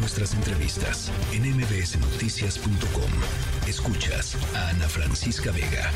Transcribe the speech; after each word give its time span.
nuestras 0.00 0.34
entrevistas 0.34 1.12
en 1.32 1.42
mbsnoticias.com. 1.42 3.10
Escuchas 3.68 4.36
a 4.56 4.70
Ana 4.70 4.88
Francisca 4.88 5.52
Vega. 5.52 5.90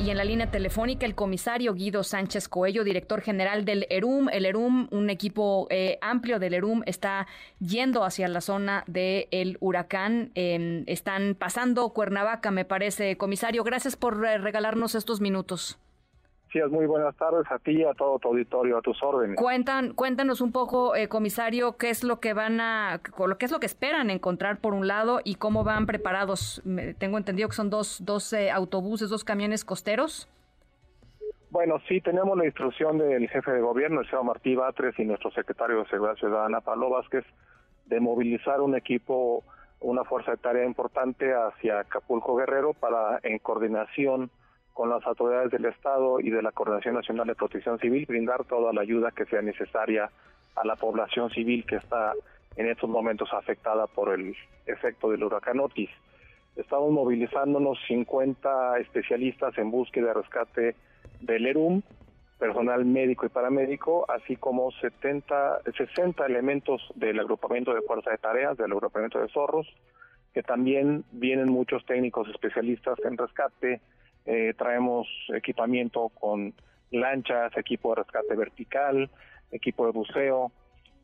Y 0.00 0.10
en 0.10 0.16
la 0.16 0.24
línea 0.24 0.50
telefónica 0.50 1.06
el 1.06 1.14
comisario 1.14 1.74
Guido 1.74 2.02
Sánchez 2.02 2.48
Coello, 2.48 2.82
director 2.82 3.20
general 3.20 3.64
del 3.64 3.86
ERUM. 3.88 4.28
El 4.30 4.44
ERUM, 4.44 4.88
un 4.90 5.08
equipo 5.08 5.68
eh, 5.70 5.98
amplio 6.00 6.40
del 6.40 6.54
ERUM, 6.54 6.82
está 6.86 7.28
yendo 7.60 8.04
hacia 8.04 8.26
la 8.26 8.40
zona 8.40 8.82
del 8.88 9.56
huracán. 9.60 10.32
Em, 10.34 10.82
están 10.88 11.36
pasando 11.36 11.88
Cuernavaca, 11.90 12.50
me 12.50 12.64
parece. 12.64 13.16
Comisario, 13.16 13.62
gracias 13.62 13.94
por 13.94 14.26
eh, 14.26 14.38
regalarnos 14.38 14.96
estos 14.96 15.20
minutos 15.20 15.78
muy 16.70 16.86
buenas 16.86 17.16
tardes 17.16 17.50
a 17.50 17.58
ti 17.58 17.72
y 17.72 17.84
a 17.84 17.94
todo 17.94 18.18
tu 18.18 18.28
auditorio, 18.28 18.78
a 18.78 18.82
tus 18.82 19.02
órdenes. 19.02 19.36
Cuentan, 19.36 19.92
cuéntanos 19.92 20.40
un 20.40 20.52
poco, 20.52 20.94
eh, 20.94 21.08
comisario, 21.08 21.76
qué 21.76 21.90
es 21.90 22.04
lo 22.04 22.20
que 22.20 22.32
van 22.32 22.60
a, 22.60 23.00
qué 23.38 23.44
es 23.46 23.52
lo 23.52 23.60
que 23.60 23.66
esperan 23.66 24.10
encontrar 24.10 24.58
por 24.58 24.74
un 24.74 24.86
lado 24.86 25.20
y 25.24 25.34
cómo 25.36 25.64
van 25.64 25.86
preparados. 25.86 26.62
tengo 26.98 27.18
entendido 27.18 27.48
que 27.48 27.54
son 27.54 27.70
dos, 27.70 28.04
dos 28.04 28.32
eh, 28.32 28.50
autobuses, 28.50 29.10
dos 29.10 29.24
camiones 29.24 29.64
costeros. 29.64 30.28
Bueno, 31.50 31.80
sí, 31.88 32.00
tenemos 32.00 32.36
la 32.36 32.46
instrucción 32.46 32.98
del 32.98 33.28
jefe 33.28 33.52
de 33.52 33.60
gobierno, 33.60 34.00
el 34.00 34.06
señor 34.10 34.24
Martí 34.24 34.56
Batres, 34.56 34.98
y 34.98 35.04
nuestro 35.04 35.30
secretario 35.30 35.78
de 35.78 35.86
Seguridad 35.86 36.16
Ciudadana, 36.16 36.60
Pablo 36.60 36.90
Vázquez, 36.90 37.24
de 37.86 38.00
movilizar 38.00 38.60
un 38.60 38.74
equipo, 38.74 39.44
una 39.80 40.04
fuerza 40.04 40.32
de 40.32 40.36
tarea 40.38 40.64
importante 40.64 41.32
hacia 41.32 41.80
Acapulco 41.80 42.34
Guerrero 42.34 42.72
para, 42.74 43.20
en 43.22 43.38
coordinación 43.38 44.30
con 44.74 44.90
las 44.90 45.06
autoridades 45.06 45.50
del 45.52 45.64
Estado 45.66 46.20
y 46.20 46.30
de 46.30 46.42
la 46.42 46.52
Coordinación 46.52 46.96
Nacional 46.96 47.28
de 47.28 47.36
Protección 47.36 47.78
Civil, 47.78 48.04
brindar 48.06 48.44
toda 48.44 48.72
la 48.72 48.82
ayuda 48.82 49.12
que 49.12 49.24
sea 49.24 49.40
necesaria 49.40 50.10
a 50.56 50.66
la 50.66 50.76
población 50.76 51.30
civil 51.30 51.64
que 51.64 51.76
está 51.76 52.12
en 52.56 52.66
estos 52.66 52.90
momentos 52.90 53.32
afectada 53.32 53.86
por 53.86 54.12
el 54.12 54.36
efecto 54.66 55.10
del 55.10 55.22
huracán 55.22 55.60
Otis. 55.60 55.90
Estamos 56.56 56.90
movilizándonos 56.90 57.78
50 57.86 58.78
especialistas 58.80 59.56
en 59.58 59.70
búsqueda 59.70 60.10
y 60.10 60.12
rescate 60.12 60.76
del 61.20 61.46
ERUM, 61.46 61.82
personal 62.38 62.84
médico 62.84 63.26
y 63.26 63.28
paramédico, 63.28 64.04
así 64.10 64.36
como 64.36 64.70
70, 64.72 65.62
60 65.76 66.26
elementos 66.26 66.82
del 66.96 67.18
agrupamiento 67.20 67.72
de 67.72 67.82
fuerza 67.82 68.10
de 68.10 68.18
tareas, 68.18 68.56
del 68.56 68.72
agrupamiento 68.72 69.20
de 69.20 69.28
zorros, 69.28 69.66
que 70.32 70.42
también 70.42 71.04
vienen 71.12 71.48
muchos 71.48 71.84
técnicos 71.86 72.28
especialistas 72.28 72.98
en 73.04 73.16
rescate, 73.16 73.80
eh, 74.26 74.54
traemos 74.56 75.06
equipamiento 75.34 76.08
con 76.08 76.54
lanchas, 76.90 77.56
equipo 77.56 77.90
de 77.90 78.02
rescate 78.02 78.34
vertical, 78.34 79.10
equipo 79.50 79.86
de 79.86 79.92
buceo 79.92 80.52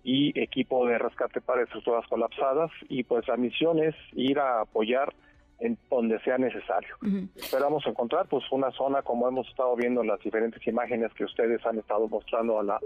y 0.03 0.39
equipo 0.41 0.87
de 0.87 0.99
rescate 0.99 1.41
para 1.41 1.63
estructuras 1.63 2.07
colapsadas 2.09 2.71
y 2.89 3.05
pues 3.05 3.27
la 3.29 3.37
misión 3.37 3.79
es 3.79 3.95
ir 4.13 4.39
a 4.39 4.61
apoyar 4.63 5.13
en 5.59 5.77
donde 5.91 6.19
sea 6.21 6.39
necesario. 6.39 6.97
Esperamos 7.37 7.87
encontrar 7.87 8.27
pues 8.27 8.45
una 8.51 8.71
zona 8.73 9.03
como 9.03 9.29
hemos 9.29 9.47
estado 9.49 9.77
viendo 9.77 10.01
en 10.01 10.09
las 10.09 10.21
diferentes 10.21 10.67
imágenes 10.67 11.13
que 11.13 11.25
ustedes 11.25 11.65
han 11.67 11.79
estado 11.79 12.09
mostrando 12.09 12.59
a 12.59 12.63
la, 12.63 12.81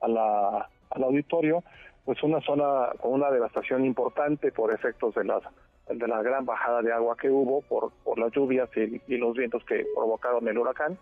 a 0.00 0.08
la, 0.08 0.68
al 0.90 1.02
auditorio, 1.02 1.64
pues 2.04 2.22
una 2.22 2.40
zona 2.42 2.90
con 3.00 3.12
una 3.12 3.30
devastación 3.30 3.86
importante 3.86 4.52
por 4.52 4.72
efectos 4.74 5.14
de 5.14 5.24
las 5.24 5.42
de 5.88 6.06
la 6.06 6.22
gran 6.22 6.44
bajada 6.44 6.82
de 6.82 6.92
agua 6.92 7.16
que 7.16 7.30
hubo 7.30 7.62
por, 7.62 7.92
por 8.04 8.18
las 8.18 8.32
lluvias 8.32 8.68
y, 8.76 9.16
los 9.16 9.36
vientos 9.36 9.64
que 9.64 9.86
provocaron 9.94 10.46
el 10.48 10.58
huracán. 10.58 10.98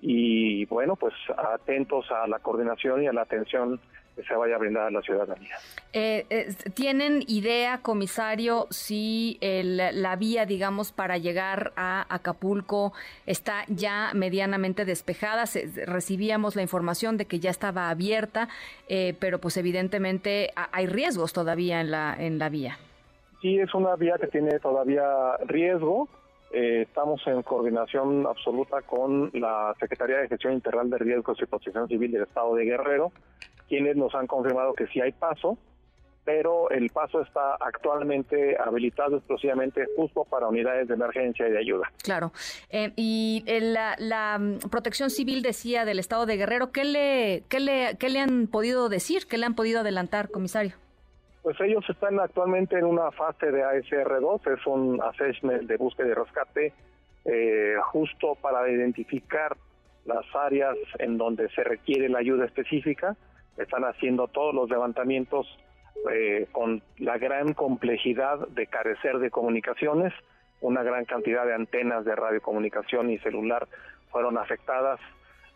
Y 0.00 0.66
bueno, 0.66 0.96
pues 0.96 1.14
atentos 1.36 2.10
a 2.10 2.26
la 2.26 2.38
coordinación 2.38 3.02
y 3.02 3.06
a 3.06 3.12
la 3.12 3.22
atención 3.22 3.80
que 4.14 4.22
se 4.22 4.34
vaya 4.34 4.54
a 4.54 4.58
brindar 4.58 4.86
a 4.86 4.90
la 4.90 5.02
ciudadanía. 5.02 5.56
Eh, 5.92 6.54
¿Tienen 6.74 7.24
idea, 7.26 7.78
comisario, 7.78 8.66
si 8.70 9.38
la 9.40 10.16
vía, 10.16 10.46
digamos, 10.46 10.92
para 10.92 11.18
llegar 11.18 11.72
a 11.74 12.06
Acapulco 12.14 12.92
está 13.26 13.64
ya 13.68 14.10
medianamente 14.14 14.84
despejada? 14.84 15.44
recibíamos 15.86 16.54
la 16.54 16.62
información 16.62 17.16
de 17.16 17.24
que 17.24 17.40
ya 17.40 17.50
estaba 17.50 17.90
abierta, 17.90 18.48
eh, 18.88 19.16
pero 19.18 19.40
pues 19.40 19.56
evidentemente 19.56 20.52
hay 20.54 20.86
riesgos 20.86 21.32
todavía 21.32 21.80
en 21.80 21.90
la, 21.90 22.14
en 22.16 22.38
la 22.38 22.48
vía 22.48 22.78
sí 23.44 23.58
es 23.58 23.74
una 23.74 23.94
vía 23.96 24.16
que 24.18 24.28
tiene 24.28 24.58
todavía 24.58 25.36
riesgo. 25.44 26.08
Eh, 26.50 26.86
estamos 26.88 27.20
en 27.26 27.42
coordinación 27.42 28.26
absoluta 28.26 28.80
con 28.80 29.30
la 29.34 29.74
Secretaría 29.78 30.16
de 30.16 30.28
Gestión 30.28 30.54
Integral 30.54 30.88
de 30.88 30.96
Riesgos 30.96 31.36
y 31.42 31.44
Protección 31.44 31.86
Civil 31.86 32.10
del 32.10 32.22
Estado 32.22 32.54
de 32.54 32.64
Guerrero, 32.64 33.12
quienes 33.68 33.96
nos 33.96 34.14
han 34.14 34.26
confirmado 34.26 34.72
que 34.72 34.86
sí 34.86 34.98
hay 35.02 35.12
paso, 35.12 35.58
pero 36.24 36.70
el 36.70 36.88
paso 36.88 37.20
está 37.20 37.56
actualmente 37.60 38.56
habilitado 38.58 39.18
exclusivamente 39.18 39.84
justo 39.94 40.24
para 40.24 40.48
unidades 40.48 40.88
de 40.88 40.94
emergencia 40.94 41.46
y 41.46 41.50
de 41.50 41.58
ayuda. 41.58 41.92
Claro. 42.02 42.32
Eh, 42.70 42.92
y 42.96 43.44
la, 43.46 43.94
la, 43.98 44.38
mm, 44.38 44.70
Protección 44.70 45.10
Civil 45.10 45.42
decía 45.42 45.84
del 45.84 45.98
Estado 45.98 46.24
de 46.24 46.38
Guerrero, 46.38 46.72
¿qué 46.72 46.84
le, 46.84 47.42
qué 47.50 47.60
le, 47.60 47.98
qué 47.98 48.08
le 48.08 48.20
han 48.20 48.46
podido 48.46 48.88
decir? 48.88 49.26
¿Qué 49.26 49.36
le 49.36 49.44
han 49.44 49.54
podido 49.54 49.80
adelantar, 49.80 50.30
comisario? 50.30 50.76
Pues 51.44 51.60
ellos 51.60 51.84
están 51.90 52.18
actualmente 52.20 52.78
en 52.78 52.86
una 52.86 53.10
fase 53.10 53.52
de 53.52 53.62
ASR2, 53.62 54.58
es 54.58 54.66
un 54.66 54.98
assessment 55.02 55.64
de 55.64 55.76
búsqueda 55.76 56.08
y 56.08 56.14
rescate, 56.14 56.72
eh, 57.26 57.74
justo 57.92 58.34
para 58.36 58.66
identificar 58.70 59.54
las 60.06 60.24
áreas 60.34 60.74
en 60.98 61.18
donde 61.18 61.50
se 61.50 61.62
requiere 61.62 62.08
la 62.08 62.20
ayuda 62.20 62.46
específica. 62.46 63.14
Están 63.58 63.84
haciendo 63.84 64.26
todos 64.28 64.54
los 64.54 64.70
levantamientos 64.70 65.46
eh, 66.10 66.46
con 66.50 66.82
la 66.96 67.18
gran 67.18 67.52
complejidad 67.52 68.48
de 68.48 68.66
carecer 68.66 69.18
de 69.18 69.30
comunicaciones, 69.30 70.14
una 70.62 70.82
gran 70.82 71.04
cantidad 71.04 71.44
de 71.44 71.52
antenas 71.52 72.06
de 72.06 72.16
radiocomunicación 72.16 73.10
y 73.10 73.18
celular 73.18 73.68
fueron 74.10 74.38
afectadas, 74.38 74.98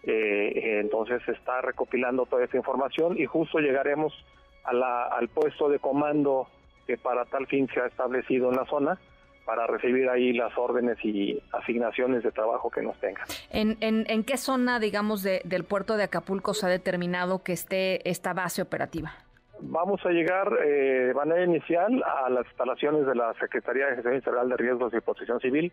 eh, 0.03 0.81
entonces 0.83 1.23
se 1.25 1.33
está 1.33 1.63
recopilando 1.63 2.27
toda 2.27 2.45
esta 2.45 2.59
información 2.59 3.17
y 3.19 3.25
justo 3.25 3.59
llegaremos 3.59 4.13
al 4.69 5.29
puesto 5.29 5.69
de 5.69 5.79
comando 5.79 6.49
que 6.87 6.97
para 6.97 7.25
tal 7.27 7.47
fin 7.47 7.69
se 7.73 7.81
ha 7.81 7.87
establecido 7.87 8.51
en 8.51 8.57
la 8.57 8.65
zona 8.67 8.99
para 9.49 9.67
recibir 9.67 10.09
ahí 10.11 10.35
las 10.35 10.57
órdenes 10.59 10.99
y 11.03 11.43
asignaciones 11.53 12.23
de 12.23 12.31
trabajo 12.33 12.71
que 12.71 12.83
nos 12.83 13.01
tengan. 13.01 13.25
¿En, 13.51 13.79
en, 13.81 14.25
qué 14.25 14.37
zona, 14.37 14.79
digamos, 14.79 15.23
del 15.23 15.65
puerto 15.65 15.97
de 15.97 16.03
Acapulco 16.03 16.53
se 16.53 16.67
ha 16.67 16.69
determinado 16.69 17.43
que 17.43 17.55
esté 17.55 18.07
esta 18.11 18.35
base 18.35 18.61
operativa? 18.61 19.13
Vamos 19.61 20.05
a 20.05 20.11
llegar 20.11 20.53
eh, 20.63 21.07
de 21.09 21.15
manera 21.15 21.45
inicial 21.45 22.05
a 22.05 22.29
las 22.29 22.47
instalaciones 22.47 23.07
de 23.07 23.15
la 23.15 23.33
Secretaría 23.41 23.87
de 23.87 23.95
Gestión 23.95 24.17
Integral 24.17 24.51
de 24.51 24.57
Riesgos 24.59 24.93
y 24.93 25.01
Protección 25.01 25.41
Civil, 25.41 25.73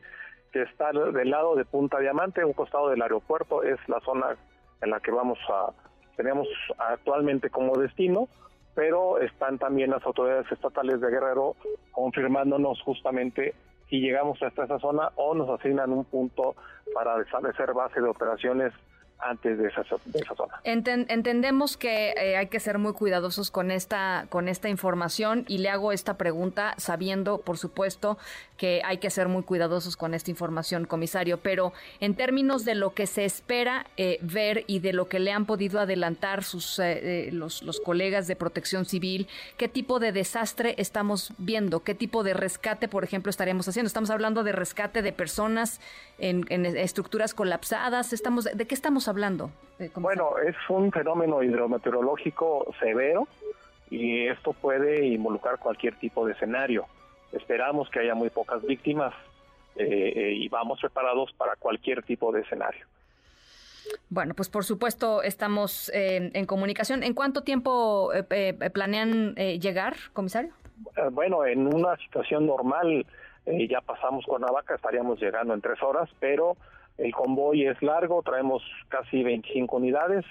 que 0.54 0.62
está 0.62 0.94
del 0.94 1.30
lado 1.30 1.56
de 1.56 1.66
Punta 1.66 2.00
Diamante, 2.00 2.46
un 2.46 2.54
costado 2.54 2.90
del 2.90 3.02
aeropuerto, 3.02 3.62
es 3.62 3.78
la 3.90 4.00
zona 4.00 4.38
en 4.82 4.90
la 4.90 5.02
que 5.02 5.12
vamos 5.12 5.38
a, 5.50 5.74
tenemos 6.16 6.48
actualmente 6.78 7.50
como 7.50 7.78
destino 7.78 8.30
pero 8.76 9.20
están 9.20 9.58
también 9.58 9.90
las 9.90 10.06
autoridades 10.06 10.52
estatales 10.52 11.00
de 11.00 11.10
Guerrero 11.10 11.56
confirmándonos 11.92 12.82
justamente 12.82 13.56
si 13.90 14.00
llegamos 14.00 14.42
hasta 14.44 14.66
esa 14.66 14.80
zona 14.80 15.12
o 15.16 15.34
nos 15.34 15.50
asignan 15.50 15.92
un 15.92 16.06
punto 16.06 16.56
para 16.94 17.22
establecer 17.22 17.74
base 17.74 18.02
de 18.02 18.10
operaciones 18.10 18.74
antes 19.20 19.58
de 19.58 19.68
esa, 19.70 19.84
zona. 19.84 20.60
entendemos 20.64 21.78
que 21.78 22.12
eh, 22.12 22.38
hay 22.38 22.48
que 22.48 22.60
ser 22.60 22.78
muy 22.78 22.94
cuidadosos 22.94 23.50
con 23.50 23.72
esta, 23.72 24.28
con 24.30 24.48
esta 24.50 24.70
información 24.70 25.46
y 25.48 25.60
le 25.60 25.70
hago 25.70 25.92
esta 25.92 26.18
pregunta 26.18 26.76
sabiendo, 26.78 27.40
por 27.40 27.58
supuesto, 27.58 28.18
que 28.58 28.82
hay 28.84 28.98
que 28.98 29.10
ser 29.10 29.28
muy 29.28 29.44
cuidadosos 29.44 29.98
con 29.98 30.14
esta 30.14 30.32
información, 30.32 30.86
comisario, 30.86 31.40
pero 31.40 31.74
en 32.00 32.16
términos 32.16 32.66
de 32.66 32.76
lo 32.76 32.94
que 32.94 33.08
se 33.08 33.26
espera 33.26 33.88
eh, 33.98 34.20
ver 34.22 34.64
y 34.68 34.80
de 34.80 34.94
lo 34.94 35.08
que 35.08 35.20
le 35.20 35.32
han 35.32 35.46
podido 35.46 35.80
adelantar 35.80 36.44
sus, 36.44 36.80
eh, 36.80 37.30
los, 37.32 37.64
los 37.64 37.80
colegas 37.80 38.28
de 38.28 38.36
protección 38.36 38.86
civil, 38.86 39.28
¿qué 39.58 39.68
tipo 39.68 40.00
de 40.00 40.12
desastre 40.12 40.76
estamos 40.78 41.34
viendo? 41.38 41.84
¿Qué 41.84 41.96
tipo 41.96 42.24
de 42.24 42.34
rescate, 42.34 42.88
por 42.88 43.04
ejemplo, 43.04 43.30
estaremos 43.30 43.68
haciendo? 43.68 43.88
Estamos 43.88 44.10
hablando 44.10 44.44
de 44.44 44.52
rescate 44.52 45.02
de 45.02 45.14
personas 45.14 45.80
en, 46.18 46.46
en 46.50 46.66
estructuras 46.66 47.34
colapsadas, 47.34 48.14
estamos, 48.14 48.46
¿de 48.46 48.68
qué 48.68 48.76
estamos 48.76 49.05
hablando? 49.08 49.52
Eh, 49.80 49.92
bueno, 49.96 50.38
es 50.38 50.56
un 50.70 50.92
fenómeno 50.92 51.44
hidrometeorológico 51.44 52.74
severo 52.80 53.28
y 53.90 54.28
esto 54.28 54.54
puede 54.54 55.06
involucrar 55.06 55.60
cualquier 55.60 55.96
tipo 55.96 56.26
de 56.26 56.34
escenario. 56.34 56.86
Esperamos 57.32 57.90
que 57.90 58.00
haya 58.00 58.16
muy 58.16 58.30
pocas 58.30 58.62
víctimas 58.64 59.14
eh, 59.76 60.14
eh, 60.16 60.34
y 60.34 60.48
vamos 60.48 60.80
preparados 60.80 61.34
para 61.34 61.56
cualquier 61.58 62.04
tipo 62.04 62.32
de 62.32 62.42
escenario. 62.42 62.86
Bueno, 64.10 64.34
pues 64.34 64.50
por 64.50 64.64
supuesto 64.64 65.22
estamos 65.22 65.92
en 65.94 66.46
comunicación. 66.48 67.04
¿En 67.04 67.14
cuánto 67.14 67.44
tiempo 67.44 68.12
planean 68.74 69.36
llegar, 69.36 69.96
comisario? 70.14 70.54
bueno, 71.12 71.46
en 71.46 71.72
una 71.72 71.96
situación 71.98 72.48
normal 72.48 73.06
ya 73.46 73.82
pasamos 73.82 74.26
con 74.26 74.42
Navaca, 74.42 74.74
estaríamos 74.74 75.20
llegando 75.22 75.54
en 75.54 75.62
tres 75.62 75.84
horas, 75.84 76.10
pero 76.20 76.58
el 76.98 77.14
convoy 77.14 77.66
es 77.66 77.82
largo, 77.82 78.22
traemos 78.24 78.64
casi 78.90 79.24
25 79.24 79.76
unidades, 79.76 80.26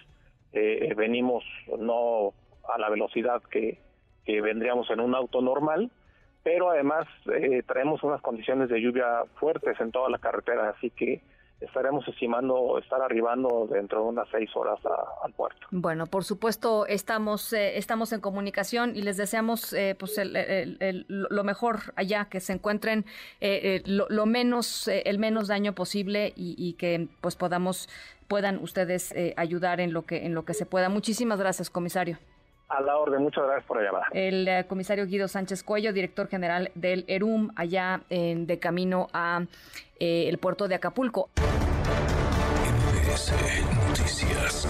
eh, 0.52 0.94
venimos 0.96 1.44
no 1.78 2.32
a 2.72 2.78
la 2.78 2.88
velocidad 2.88 3.43
que, 3.50 3.82
vendríamos 4.26 4.88
en 4.90 5.00
un 5.00 5.14
auto 5.14 5.43
normal, 5.43 5.90
pero 6.43 6.70
además 6.70 7.06
eh, 7.31 7.62
traemos 7.66 8.02
unas 8.02 8.22
condiciones 8.22 8.70
de 8.70 8.81
lluvia 8.81 9.25
fuertes 9.34 9.78
en 9.81 9.93
toda 9.93 10.08
la 10.08 10.19
carretera, 10.19 10.70
así 10.70 10.88
que 10.90 11.20
estaremos 11.64 12.06
estimando 12.08 12.78
estar 12.78 13.00
arribando 13.00 13.66
dentro 13.70 14.00
de 14.02 14.08
unas 14.08 14.28
seis 14.31 14.50
horas 14.55 14.78
al 15.22 15.32
puerto. 15.32 15.66
Bueno, 15.70 16.06
por 16.06 16.25
supuesto 16.25 16.87
estamos 16.87 17.52
eh, 17.52 17.76
estamos 17.78 18.12
en 18.12 18.20
comunicación 18.20 18.96
y 18.96 19.02
les 19.02 19.16
deseamos 19.16 19.72
eh, 19.72 19.96
pues 19.99 20.20
lo 21.08 21.44
mejor 21.44 21.93
allá, 21.96 22.26
que 22.26 22.40
se 22.40 22.52
encuentren 22.52 23.05
eh, 23.40 23.82
lo, 23.87 24.26
menos 24.26 24.88
el 24.88 25.19
menos 25.19 25.49
daño 25.49 25.75
posible 25.75 26.32
y, 26.37 26.55
y, 26.58 26.75
que 26.75 27.08
pues 27.20 27.37
podamos 27.37 27.88
puedan 28.28 28.58
ustedes 28.62 29.14
ayudar 29.37 29.81
en 29.81 29.93
lo 29.93 30.02
que 30.02 30.25
en 30.25 30.34
lo 30.34 30.44
que 30.44 30.55
se 30.55 30.66
pueda. 30.66 30.88
Muchísimas 30.88 31.38
gracias, 31.38 31.70
comisario. 31.70 32.19
A 32.69 32.81
la 32.81 32.96
orden, 32.96 33.22
muchas 33.22 33.44
gracias 33.44 33.66
por 33.66 33.76
la 33.76 33.84
llamada. 33.84 34.06
El 34.12 34.49
eh, 34.49 34.64
comisario 34.66 35.06
Guido 35.06 35.28
Sánchez 35.28 35.62
Cuello, 35.62 35.93
director 35.93 36.28
general 36.28 36.70
del 36.75 37.05
ERUM, 37.08 37.50
allá 37.56 38.00
en, 38.08 38.46
de 38.46 38.58
camino 38.58 39.08
a 39.12 39.44
eh, 40.00 40.28
el 40.28 40.38
puerto 40.38 40.66
de 40.66 40.75
Acapulco. 40.75 41.28
Noticias. 43.14 44.66